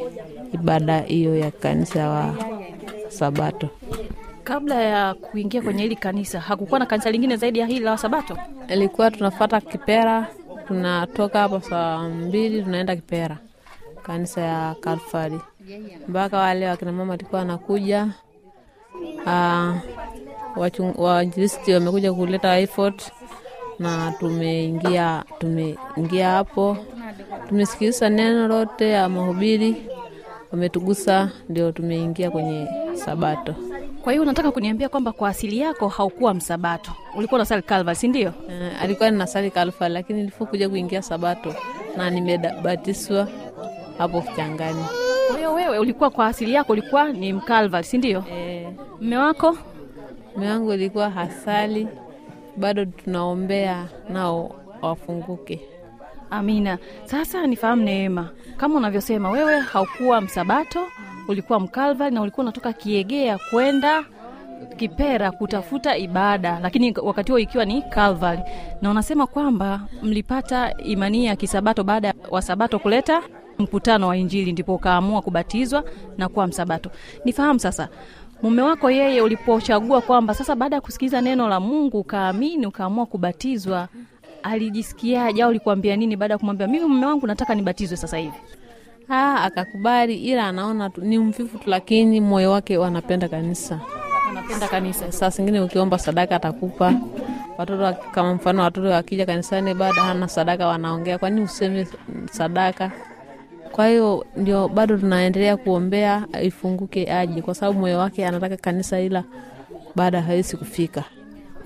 ibada 0.54 0.98
hiyo 1.00 1.38
ya 1.38 1.50
kanisa 1.50 2.08
wa 2.08 2.34
Sabato. 3.08 3.68
kabla 4.44 4.82
ya 4.82 5.14
kuingia 5.14 5.62
kwenye 5.62 5.82
hili 5.82 5.96
kanisa 5.96 6.40
hakukuwa 6.40 6.78
na 6.80 6.86
kanisa 6.86 7.10
lingine 7.10 7.36
zaidi 7.36 7.58
ya 7.58 7.66
hili 7.66 7.80
la 7.80 7.90
wasabato 7.90 8.38
Ilikuwa 8.68 9.10
tunafata 9.10 9.60
Kipera, 9.60 10.26
tunatoka 10.68 11.38
hapo 11.38 11.60
saa 11.60 12.08
mbili 12.08 12.62
tunaenda 12.62 12.96
Kipera, 12.96 13.36
kanisa 14.02 14.40
ya 14.40 14.74
Kalfari, 14.80 15.40
mpaka 16.08 16.38
wale 16.38 16.68
wakina 16.68 16.92
mama 16.92 17.10
walikuwa 17.10 17.38
wanakuja. 17.40 18.08
Ah, 19.26 19.74
wainjilisti 20.96 21.72
wamekuja 21.74 22.12
kuleta 22.12 22.58
effort 22.58 23.12
na 23.78 24.12
tumeingia 24.20 25.24
tumeingia 25.38 26.30
hapo, 26.30 26.76
tumesikiliza 27.48 28.08
neno 28.08 28.48
lote 28.48 28.90
ya 28.90 29.08
mahubiri, 29.08 29.76
wametugusa, 30.52 31.30
ndio 31.48 31.72
tumeingia 31.72 32.30
kwenye 32.30 32.68
Sabato. 33.04 33.54
Kwa 34.02 34.12
hiyo 34.12 34.22
unataka 34.22 34.50
kuniambia 34.50 34.88
kwamba 34.88 35.12
kwa 35.12 35.28
asili 35.28 35.58
yako 35.58 35.88
haukuwa 35.88 36.34
msabato? 36.34 36.92
Ulikuwa 37.16 37.38
unasali 37.38 37.62
Kalva, 37.62 37.94
si 37.94 38.08
ndio? 38.08 38.28
Uh, 38.28 38.82
alikuwa 38.82 39.10
ninasali 39.10 39.50
Kalva, 39.50 39.88
lakini 39.88 40.18
nilipokuja 40.18 40.68
kuingia 40.68 41.02
Sabato 41.02 41.54
na 41.96 42.10
nimebatiswa 42.10 43.28
hapo 43.98 44.20
kichangani. 44.22 44.84
kwa 45.28 45.36
hiyo 45.36 45.54
wewe 45.54 45.78
ulikuwa 45.78 46.10
kwa 46.10 46.26
asili 46.26 46.52
yako 46.54 46.72
ulikuwa 46.72 47.12
ni 47.12 47.32
Mkalva, 47.32 47.82
si 47.82 47.98
ndio? 47.98 48.24
Eh, 48.32 48.68
mme 49.00 49.16
wako? 49.16 49.58
Mme 50.36 50.50
wangu 50.50 50.72
ilikuwa 50.72 51.10
hasali, 51.10 51.88
bado 52.56 52.84
tunaombea 52.84 53.88
nao 54.08 54.54
wafunguke. 54.82 55.60
amina. 56.30 56.78
Sasa 57.04 57.46
nifahamu 57.46 57.82
neema 57.82 58.28
kama 58.56 58.74
unavyosema 58.74 59.30
wewe 59.30 59.58
haukuwa 59.60 60.20
msabato 60.20 60.86
ulikuwa 61.28 61.60
mkalvari 61.60 62.14
na 62.14 62.22
ulikuwa 62.22 62.44
unatoka 62.44 62.72
kiegea 62.72 63.38
kwenda 63.50 64.04
kipera 64.76 65.30
kutafuta 65.32 65.96
ibada 65.96 66.58
lakini 66.62 66.94
wakati 67.02 67.32
huo 67.32 67.38
ikiwa 67.38 67.64
ni 67.64 67.82
calvary. 67.82 68.40
Na 68.82 68.90
unasema 68.90 69.26
kwamba 69.26 69.80
mlipata 70.02 70.74
imani 70.76 71.24
ya 71.26 71.36
kisabato 71.36 71.84
baada 71.84 72.14
wa 72.30 72.42
Sabato 72.42 72.78
kuleta 72.78 73.22
mkutano 73.58 74.08
wa 74.08 74.16
injili 74.16 74.52
ndipo 74.52 74.74
ukaamua 74.74 75.22
kubatizwa 75.22 75.84
na 76.18 76.28
kuwa 76.28 76.46
msabato. 76.46 76.90
Nifahamu 77.24 77.58
sasa 77.60 77.88
mume 78.42 78.62
wako 78.62 78.90
yeye 78.90 79.22
ulipochagua 79.22 80.00
kwamba 80.00 80.34
sasa 80.34 80.56
baada 80.56 80.76
ya 80.76 80.80
kusikiliza 80.80 81.20
neno 81.20 81.48
la 81.48 81.60
mungu 81.60 81.98
ukaamini 81.98 82.66
ukaamua 82.66 83.06
kubatizwa 83.06 83.88
alijisikiaje 84.42 85.42
au 85.42 85.50
ulikuambia 85.50 85.96
nini 85.96 86.16
baada 86.16 86.34
ya 86.34 86.38
kumwambia 86.38 86.66
mimi 86.66 86.84
mume 86.86 87.06
wangu 87.06 87.26
nataka 87.26 87.54
nibatizwe 87.54 87.96
sasa 87.96 88.16
hivi 88.18 88.36
Ah, 89.08 89.42
akakubali, 89.42 90.14
ila 90.16 90.46
anaona 90.48 90.90
tu, 90.90 91.00
ni 91.00 91.18
mvivu 91.18 91.58
tu, 91.58 91.70
lakini 91.70 92.20
moyo 92.20 92.50
wake 92.50 92.78
wanapenda 92.78 93.28
kanisa. 93.28 93.80
anapenda 94.30 94.68
kanisa 94.68 95.12
Saa 95.12 95.30
zingine 95.30 95.60
ukiomba 95.60 95.98
sadaka 95.98 96.36
atakupa 96.36 96.94
watoto, 97.58 97.92
kama 98.10 98.34
mfano 98.34 98.62
watoto 98.62 98.88
wakija 98.88 99.26
kanisani 99.26 99.74
baada 99.74 100.02
hana 100.02 100.28
sadaka, 100.28 100.66
wanaongea 100.66 101.18
kwani 101.18 101.40
useme 101.40 101.86
sadaka. 102.30 102.92
Kwa 103.72 103.88
hiyo 103.88 104.26
ndio 104.36 104.68
bado 104.68 104.96
tunaendelea 104.96 105.56
kuombea 105.56 106.26
ifunguke 106.42 107.12
aje, 107.12 107.42
kwa 107.42 107.54
sababu 107.54 107.78
moyo 107.80 107.98
wake 107.98 108.26
anataka 108.26 108.56
kanisa, 108.56 109.00
ila 109.00 109.24
baada 109.96 110.22
hawezi 110.22 110.56
kufika. 110.56 111.04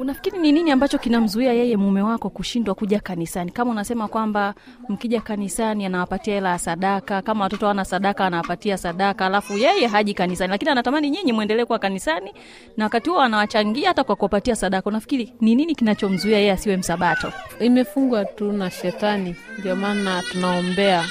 Unafikiri 0.02 0.38
ni 0.38 0.52
nini 0.52 0.70
ambacho 0.70 0.98
kinamzuia 0.98 1.52
yeye 1.52 1.76
mume 1.76 2.02
wako 2.02 2.30
kushindwa 2.30 2.74
kuja 2.74 3.00
kanisani? 3.00 3.50
Kama 3.52 3.70
unasema 3.70 4.08
kwamba 4.08 4.54
mkija 4.88 5.20
kanisani 5.20 5.86
anawapatia 5.86 6.34
hela 6.34 6.48
ya 6.50 6.58
sadaka 6.58 7.22
kama 7.22 7.44
watoto 7.44 7.66
wana 7.66 7.84
sadaka 7.84 8.26
anawapatia 8.26 8.78
sadaka 8.78 9.26
alafu 9.26 9.58
yeye 9.58 9.86
haji 9.86 10.14
kanisani. 10.14 10.50
Lakini 10.50 10.70
anatamani 10.70 11.10
nyinyi 11.10 11.32
mwendelee 11.32 11.64
kuwa 11.64 11.78
kanisani 11.78 12.32
na 12.76 12.84
wakati 12.84 13.10
huo 13.10 13.20
anawachangia 13.20 13.88
hata 13.88 14.04
kwa 14.04 14.16
kuwapatia 14.16 14.56
sadaka. 14.56 14.90
Unafikiri 14.90 15.32
ni 15.40 15.54
nini 15.54 15.74
kinachomzuia 15.74 16.38
yeye 16.38 16.52
asiwe 16.52 16.76
msabato? 16.76 17.32
Imefungwa 17.60 18.24
tu 18.24 18.52
na 18.52 18.70
shetani, 18.70 19.36
ndio 19.58 19.76
maana 19.76 20.22
tunaombea 20.32 21.04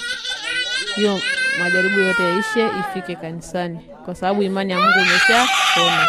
hiyo 0.95 1.19
majaribu 1.59 1.99
yote 1.99 2.23
yaishe, 2.23 2.69
ifike 2.79 3.15
kanisani, 3.15 3.79
kwa 4.05 4.15
sababu 4.15 4.43
imani 4.43 4.71
ya 4.71 4.79
Mungu 4.79 4.99
imesha 4.99 5.47
pona. 5.75 6.07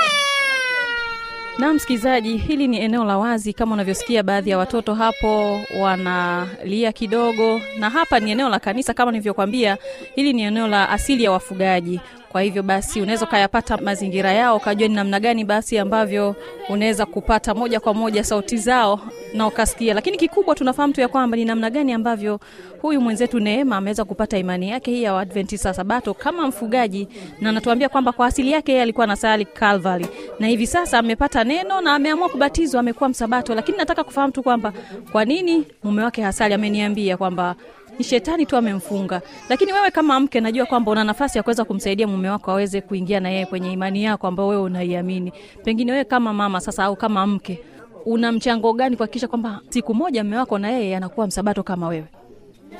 Na 1.62 1.74
msikilizaji 1.74 2.36
hili 2.36 2.68
ni 2.68 2.78
eneo 2.80 3.04
la 3.04 3.18
wazi. 3.18 3.52
Kama 3.52 3.74
unavyosikia 3.74 4.22
baadhi 4.22 4.50
ya 4.50 4.58
watoto 4.58 4.94
hapo 4.94 5.60
wanalia 5.80 6.92
kidogo 6.92 7.60
na 7.78 7.90
hapa 7.90 8.20
ni 8.20 8.30
eneo 8.30 8.48
la 8.48 8.58
kanisa. 8.58 8.94
Kama 8.94 9.12
nilivyokwambia 9.12 9.78
hili 10.14 10.32
ni 10.32 10.42
eneo 10.42 10.68
la 10.68 10.88
asili 10.88 11.24
ya 11.24 11.30
wafugaji 11.32 12.00
kwa 12.32 12.42
hivyo 12.42 12.62
basi 12.62 13.00
unaweza 13.02 13.26
ukayapata 13.26 13.76
mazingira 13.76 14.32
yao 14.32 14.56
ukajua 14.56 14.88
ni 14.88 14.94
namna 14.94 15.20
gani 15.20 15.44
basi 15.44 15.78
ambavyo 15.78 16.36
unaweza 16.68 17.06
kupata 17.06 17.54
moja 17.54 17.80
kwa 17.80 17.94
moja 17.94 18.24
sauti 18.24 18.56
zao 18.56 19.00
na 19.34 19.46
ukasikia. 19.46 19.94
Lakini 19.94 20.16
kikubwa 20.18 20.54
tunafahamu 20.54 20.92
tu 20.94 21.00
ya 21.00 21.08
kwamba 21.08 21.36
ni 21.36 21.44
namna 21.44 21.70
gani 21.70 21.92
ambavyo 21.92 22.40
huyu 22.82 23.00
mwenzetu 23.00 23.40
neema 23.40 23.76
ameweza 23.76 24.04
kupata 24.04 24.38
imani 24.38 24.70
yake 24.70 24.90
hii 24.90 25.02
ya 25.02 25.12
waadventista 25.14 25.74
sabato 25.74 26.14
kama 26.14 26.46
mfugaji 26.46 27.08
na 27.40 27.48
anatuambia 27.48 27.88
kwamba 27.88 28.12
kwa 28.12 28.26
asili 28.26 28.50
yake 28.52 28.72
yeye 28.72 28.82
alikuwa 28.82 29.04
anasali 29.04 29.44
calvary. 29.44 30.06
Na 30.38 30.46
hivi 30.46 30.66
sasa 30.66 30.98
amepata 30.98 31.44
neno 31.44 31.80
na 31.80 31.94
ameamua 31.94 32.28
kubatizwa 32.28 32.80
amekuwa 32.80 33.08
msabato. 33.08 33.54
Lakini 33.54 33.78
nataka 33.78 34.04
kufahamu 34.04 34.32
tu 34.32 34.42
kwamba 34.42 34.72
kwa 35.12 35.24
nini 35.24 35.66
mume 35.84 36.02
wake 36.02 36.22
hasali? 36.22 36.54
Ameniambia 36.54 37.16
kwamba 37.16 37.54
ni 37.98 38.04
shetani 38.04 38.46
tu 38.46 38.56
amemfunga 38.56 39.22
lakini 39.48 39.72
wewe 39.72 39.90
kama 39.90 40.20
mke 40.20 40.40
najua 40.40 40.66
kwamba 40.66 40.90
una 40.90 41.04
nafasi 41.04 41.38
ya 41.38 41.42
kuweza 41.42 41.64
kumsaidia 41.64 42.06
mume 42.08 42.30
wako 42.30 42.50
aweze 42.50 42.80
kuingia 42.80 43.20
na 43.20 43.30
yeye 43.30 43.46
kwenye 43.46 43.72
imani 43.72 44.04
yako 44.04 44.26
ambayo 44.26 44.48
wewe 44.48 44.62
unaiamini 44.62 45.32
pengine 45.64 45.92
wewe 45.92 46.04
kama 46.04 46.32
mama 46.32 46.60
sasa 46.60 46.84
au 46.84 46.96
kama 46.96 47.26
mke 47.26 47.60
una 48.06 48.32
mchango 48.32 48.72
gani 48.72 48.96
kuhakikisha 48.96 49.28
kwamba 49.28 49.60
siku 49.68 49.94
moja 49.94 50.24
mume 50.24 50.36
wako 50.36 50.58
na 50.58 50.70
yeye 50.70 50.96
anakuwa 50.96 51.26
msabato 51.26 51.62
kama 51.62 51.88
wewe 51.88 52.06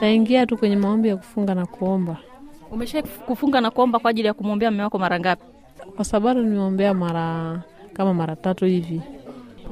Taingia 0.00 0.46
tu 0.46 0.56
kwenye 0.56 0.76
maombi 0.76 1.08
ya 1.08 1.16
kufunga 1.16 1.54
na 1.54 1.66
kuomba. 1.66 2.16
umesha 2.70 3.02
kufunga 3.02 3.60
na 3.60 3.70
kuomba 3.70 3.98
kwa 3.98 4.10
ajili 4.10 4.26
ya 4.28 4.34
kumwombea 4.34 4.70
mume 4.70 4.82
wako 4.82 4.98
mara 4.98 5.20
ngapi 5.20 5.42
Kwa 5.96 6.04
sababu 6.04 6.40
nimeombea 6.40 6.94
mara 6.94 7.60
kama 7.92 8.14
mara 8.14 8.36
tatu 8.36 8.64
hivi. 8.64 9.00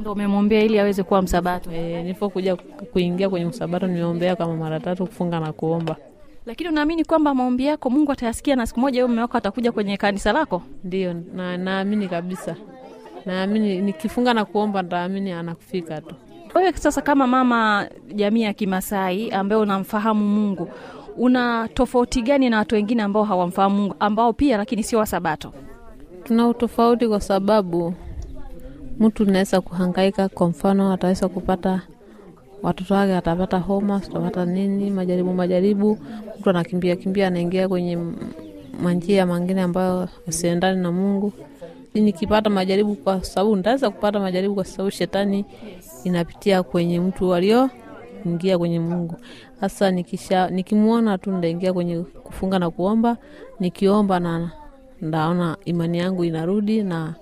Ndo 0.00 0.12
umemwombea 0.12 0.62
ili 0.62 0.78
aweze 0.78 1.02
kuwa 1.02 1.22
msabato 1.22 1.70
E, 1.72 2.02
nilipokuja 2.02 2.56
kuingia 2.92 3.30
kwenye 3.30 3.46
msabato 3.46 3.86
nimeombea 3.86 4.36
kama 4.36 4.56
mara 4.56 4.80
tatu 4.80 5.06
kufunga 5.06 5.40
na 5.40 5.52
kuomba. 5.52 5.96
lakini 6.46 6.70
unaamini 6.70 7.04
kwamba 7.04 7.34
maombi 7.34 7.64
yako 7.66 7.90
mungu 7.90 8.12
atayasikia 8.12 8.56
na 8.56 8.66
siku 8.66 8.80
moja 8.80 9.06
mume 9.08 9.20
wako 9.20 9.36
atakuja 9.36 9.72
kwenye 9.72 9.96
kanisa 9.96 10.32
lako 10.32 10.62
Ndio, 10.84 11.14
na 11.34 11.56
naamini 11.58 12.08
kabisa, 12.08 12.56
naamini 13.26 13.80
nikifunga 13.80 14.34
na 14.34 14.44
kuomba, 14.44 14.82
ntaamini 14.82 15.32
anakufika 15.32 16.00
tu. 16.00 16.14
wewe 16.54 16.72
sasa 16.72 17.00
kama 17.02 17.26
mama 17.26 17.88
jamii 18.14 18.42
ya 18.42 18.52
kimasai 18.52 19.30
ambaye 19.30 19.62
unamfahamu 19.62 20.28
mungu 20.28 20.68
una 21.16 21.68
tofauti 21.74 22.22
gani 22.22 22.50
na 22.50 22.58
watu 22.58 22.74
wengine 22.74 23.02
ambao 23.02 23.24
hawamfahamu 23.24 23.76
mungu 23.76 23.94
ambao 24.00 24.32
pia 24.32 24.56
lakini 24.56 24.82
sio 24.82 24.98
wasabato 24.98 25.52
Tuna 26.24 26.48
utofauti 26.48 27.08
kwa 27.08 27.20
sababu 27.20 27.94
mtu 29.00 29.24
naweza 29.24 29.60
kuhangaika. 29.60 30.28
Kwa 30.28 30.48
mfano, 30.48 30.92
ataweza 30.92 31.28
kupata 31.28 31.82
watoto 32.62 32.94
wake, 32.94 33.14
atapata 33.16 33.58
homa, 33.58 33.96
atapata 33.96 34.44
nini, 34.44 34.90
majaribu 34.90 35.32
majaribu, 35.34 35.98
mtu 36.40 36.50
anakimbia 36.50 36.96
kimbia, 36.96 37.26
anaingia 37.26 37.68
kwenye 37.68 37.98
manjia 38.82 39.26
mangine 39.26 39.60
ambayo 39.62 40.08
asiendani 40.28 40.82
na 40.82 40.92
Mungu. 40.92 41.32
Nikipata 41.94 42.50
majaribu, 42.50 42.94
kwa 42.94 43.24
sababu 43.24 43.56
nitaweza 43.56 43.90
kupata 43.90 44.20
majaribu 44.20 44.54
kwa 44.54 44.64
sababu 44.64 44.90
shetani 44.90 45.44
inapitia 46.04 46.62
kwenye 46.62 47.00
mtu 47.00 47.28
walioingia 47.28 48.58
kwenye 48.58 48.80
Mungu. 48.80 49.14
Sasa 49.60 49.90
nikisha 49.90 50.50
nikimwona 50.50 51.18
tu 51.18 51.30
ndaingia 51.30 51.72
kwenye 51.72 51.98
kufunga 52.02 52.58
na 52.58 52.70
kuomba, 52.70 53.16
nikiomba 53.60 54.20
na 54.20 54.50
ndaona 55.00 55.56
imani 55.64 55.98
yangu 55.98 56.24
inarudi 56.24 56.82
na 56.82 57.14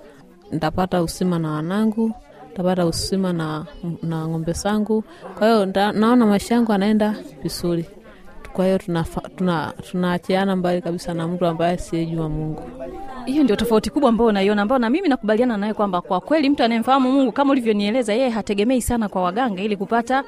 ntapata 0.52 1.02
usima 1.02 1.38
na 1.38 1.50
wanangu 1.50 2.12
ntapata 2.52 2.86
usima 2.86 3.32
na, 3.32 3.66
na 4.02 4.28
ng'ombe 4.28 4.52
zangu. 4.52 5.04
Kwa 5.38 5.46
hiyo 5.48 5.66
naona 5.92 6.26
maisha 6.26 6.54
yangu 6.54 6.72
anaenda 6.72 7.16
vizuri. 7.42 7.84
Kwa 8.52 8.64
hiyo 8.64 8.78
tunaachiana 8.78 9.72
tuna, 9.90 10.18
tuna 10.18 10.56
mbali 10.56 10.82
kabisa 10.82 11.14
na 11.14 11.28
mtu 11.28 11.46
ambaye 11.46 11.74
asiyejua 11.74 12.28
Mungu. 12.28 12.62
hiyo 13.26 13.44
ndio 13.44 13.56
tofauti 13.56 13.90
kubwa 13.90 14.08
ambayo 14.08 14.28
unaiona 14.28 14.62
ambayo 14.62 14.78
na 14.78 14.90
mimi 14.90 15.08
nakubaliana 15.08 15.56
naye 15.56 15.74
kwamba 15.74 16.00
kwa 16.00 16.20
kweli 16.20 16.50
mtu 16.50 16.62
anayemfahamu 16.62 17.12
mungu 17.12 17.32
kama 17.32 17.52
ulivyonieleza 17.52 18.14
yeye 18.14 18.28
hategemei 18.28 18.82
sana 18.82 19.08
kwa 19.08 19.22
waganga 19.22 19.62
ili 19.62 19.76
kupata 19.76 20.24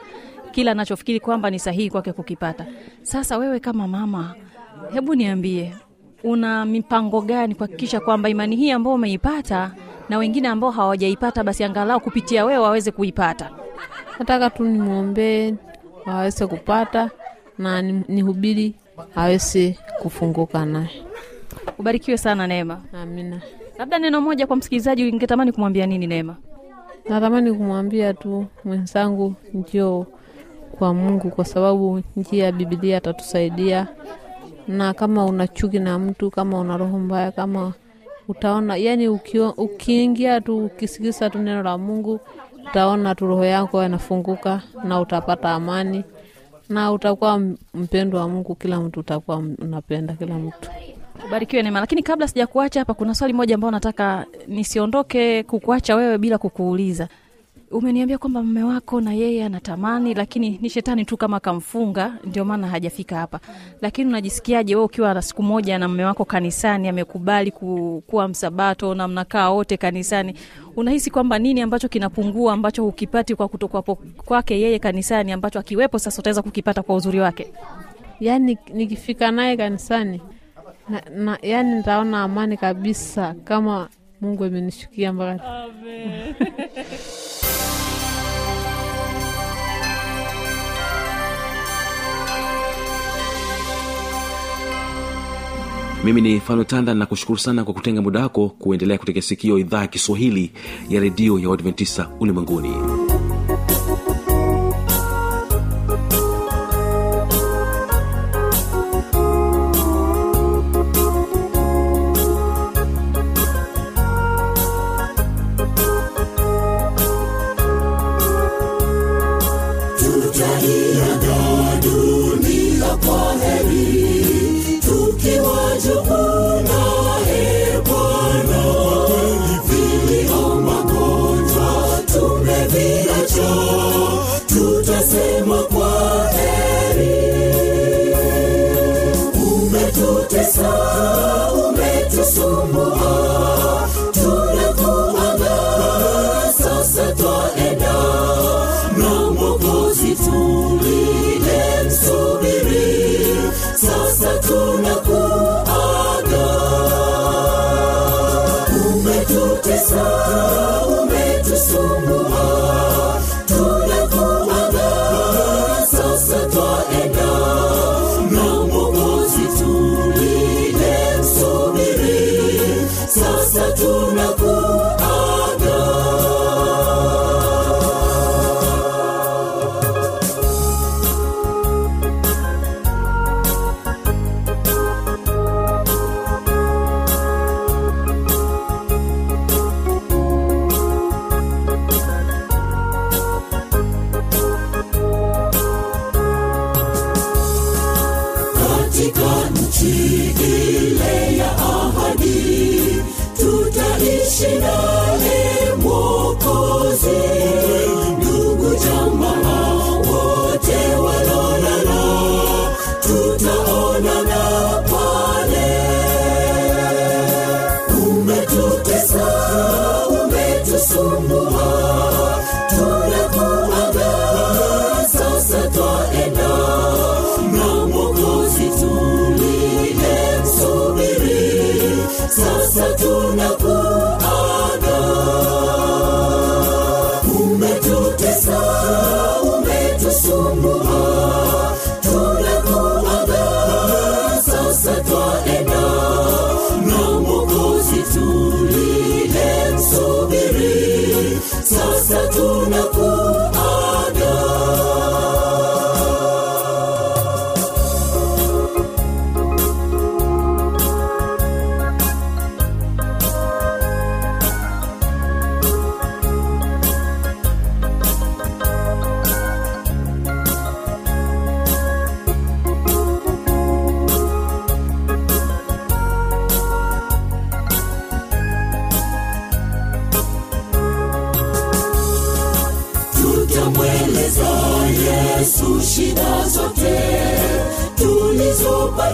kila 0.51 0.71
anachofikiri 0.73 1.21
kwamba 1.21 1.51
ni 1.51 1.59
sahihi 1.59 1.91
kwake 1.91 2.13
kukipata 2.13 2.67
sasa 3.03 3.39
wewe 3.39 3.61
kama 3.61 3.89
mama 3.89 4.35
hebu 4.93 5.15
niambie 5.15 5.75
una 6.25 6.65
mipango 6.65 7.21
gani 7.21 7.55
kuhakikisha 7.55 8.01
kwamba 8.01 8.29
imani 8.29 8.57
hii 8.57 8.71
ambayo 8.71 8.95
umeipata 8.97 9.71
na 10.11 10.19
wengine 10.19 10.49
ambao 10.49 10.71
hawajaipata 10.71 11.45
basi 11.45 11.65
angalau 11.65 12.01
kupitia 12.01 12.45
wewe 12.45 12.59
waweze 12.59 12.91
kuipata 12.91 13.51
Nataka 14.19 14.51
tu 14.51 14.65
nimwombee 14.65 15.55
waweze 16.07 16.47
kupata 16.47 17.11
na 17.59 17.83
ni- 17.83 18.05
nihubiri 18.09 18.75
aweze 19.17 19.79
kufunguka 20.03 20.67
naye. 20.67 21.03
ubarikiwe 21.79 22.17
sana 22.19 22.47
neema 22.47 22.81
Amina. 23.03 23.41
labda 23.79 23.99
neno 23.99 24.21
moja 24.21 24.47
kwa 24.47 24.57
msikilizaji 24.57 25.11
ungetamani 25.11 25.53
kumwambia 25.53 25.87
nini 25.87 26.07
neema 26.07 26.37
Natamani 27.09 27.53
kumwambia 27.53 28.15
tu 28.15 28.47
mwenzangu, 28.65 29.35
njoo 29.55 30.07
kwa 30.79 30.95
Mungu, 30.95 31.31
kwa 31.31 31.45
sababu 31.45 32.03
njia 32.17 32.45
ya 32.45 32.53
Biblia 32.53 32.97
atatusaidia. 32.97 33.87
Na 34.69 34.95
kama 34.95 35.25
una 35.25 35.49
chuki 35.49 35.79
na 35.79 35.99
mtu, 35.99 36.31
kama 36.31 36.59
una 36.61 36.77
roho 36.77 36.99
mbaya, 36.99 37.33
kama 37.33 37.73
utaona, 38.31 38.77
yani 38.77 39.09
ukiingia 39.57 40.41
tu 40.41 40.65
ukisikisa 40.65 41.31
tu 41.31 41.39
neno 41.39 41.63
la 41.63 41.79
Mungu, 41.79 42.21
utaona 42.71 43.15
tu 43.15 43.27
roho 43.27 43.45
yako 43.45 43.85
inafunguka 43.85 44.63
na 44.85 45.01
utapata 45.01 45.51
amani 45.51 46.05
na 46.69 46.93
utakuwa 46.93 47.39
mpendo 47.75 48.19
wa 48.19 48.29
Mungu. 48.29 48.55
Kila 48.55 48.81
mtu 48.81 49.01
utakuwa 49.01 49.37
unapenda 49.37 50.15
kila 50.15 50.35
mtu. 50.35 50.71
ubarikiwe 51.27 51.63
neema 51.63 51.81
lakini 51.81 52.03
kabla 52.03 52.29
sija 52.29 52.47
kuacha 52.47 52.81
hapa 52.81 52.95
kuna 52.95 53.15
swali 53.15 53.33
moja 53.35 53.55
ambao 53.55 53.71
nataka 53.71 54.27
nisiondoke 54.49 55.43
kukuacha 55.43 55.97
wewe 55.97 56.19
bila 56.19 56.39
kukuuliza 56.39 57.09
umeniambia 57.71 58.19
kwamba 58.19 58.43
mme 58.43 58.63
wako 58.63 59.01
na 59.01 59.13
yeye 59.13 59.45
anatamani 59.45 60.15
lakini 60.15 60.59
ni 60.63 60.71
shetani 60.71 61.05
tu 61.05 61.17
kama 61.17 61.41
kamfunga 61.41 62.19
ndio 62.25 62.45
maana 62.45 62.67
hajafika 62.69 63.17
hapa. 63.17 63.41
Lakini 63.81 64.09
unajisikiaje 64.09 64.75
wewe 64.75 64.85
ukiwa 64.85 65.15
na 65.15 65.23
siku 65.23 65.43
moja 65.43 65.79
na 65.79 65.89
mme 65.89 66.05
wako 66.05 66.25
kanisani 66.25 66.89
amekubali 66.89 67.51
kuwa 68.07 68.29
msabato 68.29 68.95
na 68.95 69.09
mnakaa 69.09 69.51
wote 69.51 69.77
kanisani? 69.77 70.35
Unahisi 70.77 71.11
kwamba 71.11 71.39
nini 71.39 71.61
ambacho 71.61 71.89
kinapungua 71.89 72.53
ambacho 72.53 72.83
hukipati 72.85 73.35
kwa 73.35 73.49
kutokwapo 73.49 73.95
kwake 74.17 74.61
yeye 74.61 74.79
kanisani 74.79 75.33
ambacho 75.33 75.59
akiwepo 75.59 75.99
sasa 75.99 76.19
utaweza 76.23 76.43
kukipata 76.43 76.83
kwa 76.83 76.95
uzuri 76.97 77.21
wake? 77.21 77.53
Yaani 78.21 78.59
nikifika 78.75 79.31
naye 79.31 79.57
kanisani 79.57 80.21
na, 80.89 81.03
na, 81.11 81.39
yani 81.43 81.75
nitaona 81.75 82.23
amani 82.23 82.57
kabisa 82.57 83.35
kama 83.45 83.89
Mungu 84.21 84.45
amenishukia 84.45 85.13
mpaka 85.13 85.43
mimi 96.05 96.21
ni 96.21 96.41
fanotanda 96.41 96.95
na 96.95 97.07
kushukuru 97.07 97.39
sana 97.39 97.65
kwa 97.65 97.75
kutenga 97.75 98.03
muda 98.03 98.21
wako 98.21 98.49
kuendelea 98.49 98.99
kutega 98.99 99.23
sikio 99.23 99.59
idhaa 99.59 99.81
ya 99.81 99.87
kiswahili 99.87 100.53
ya 100.89 101.01
redio 101.01 101.39
ya 101.39 101.49
uadventista 101.49 102.09
ulimwenguni 102.21 102.73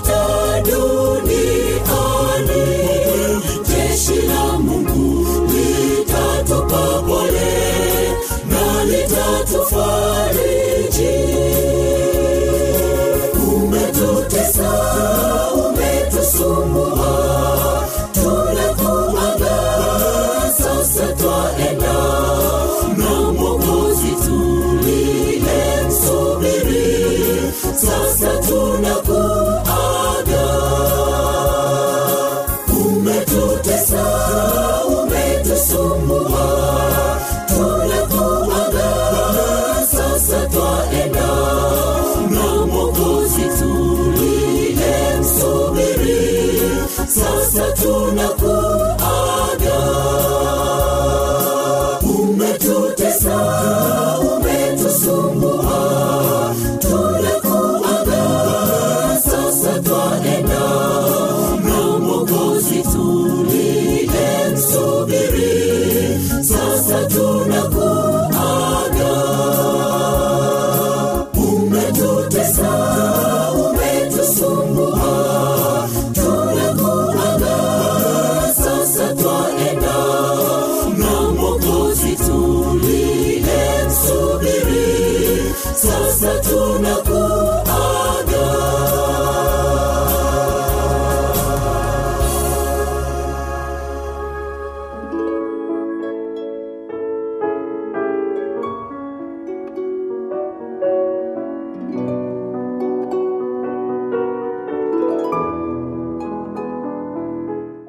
tulizopata 0.00 0.12
duniani 0.16 0.36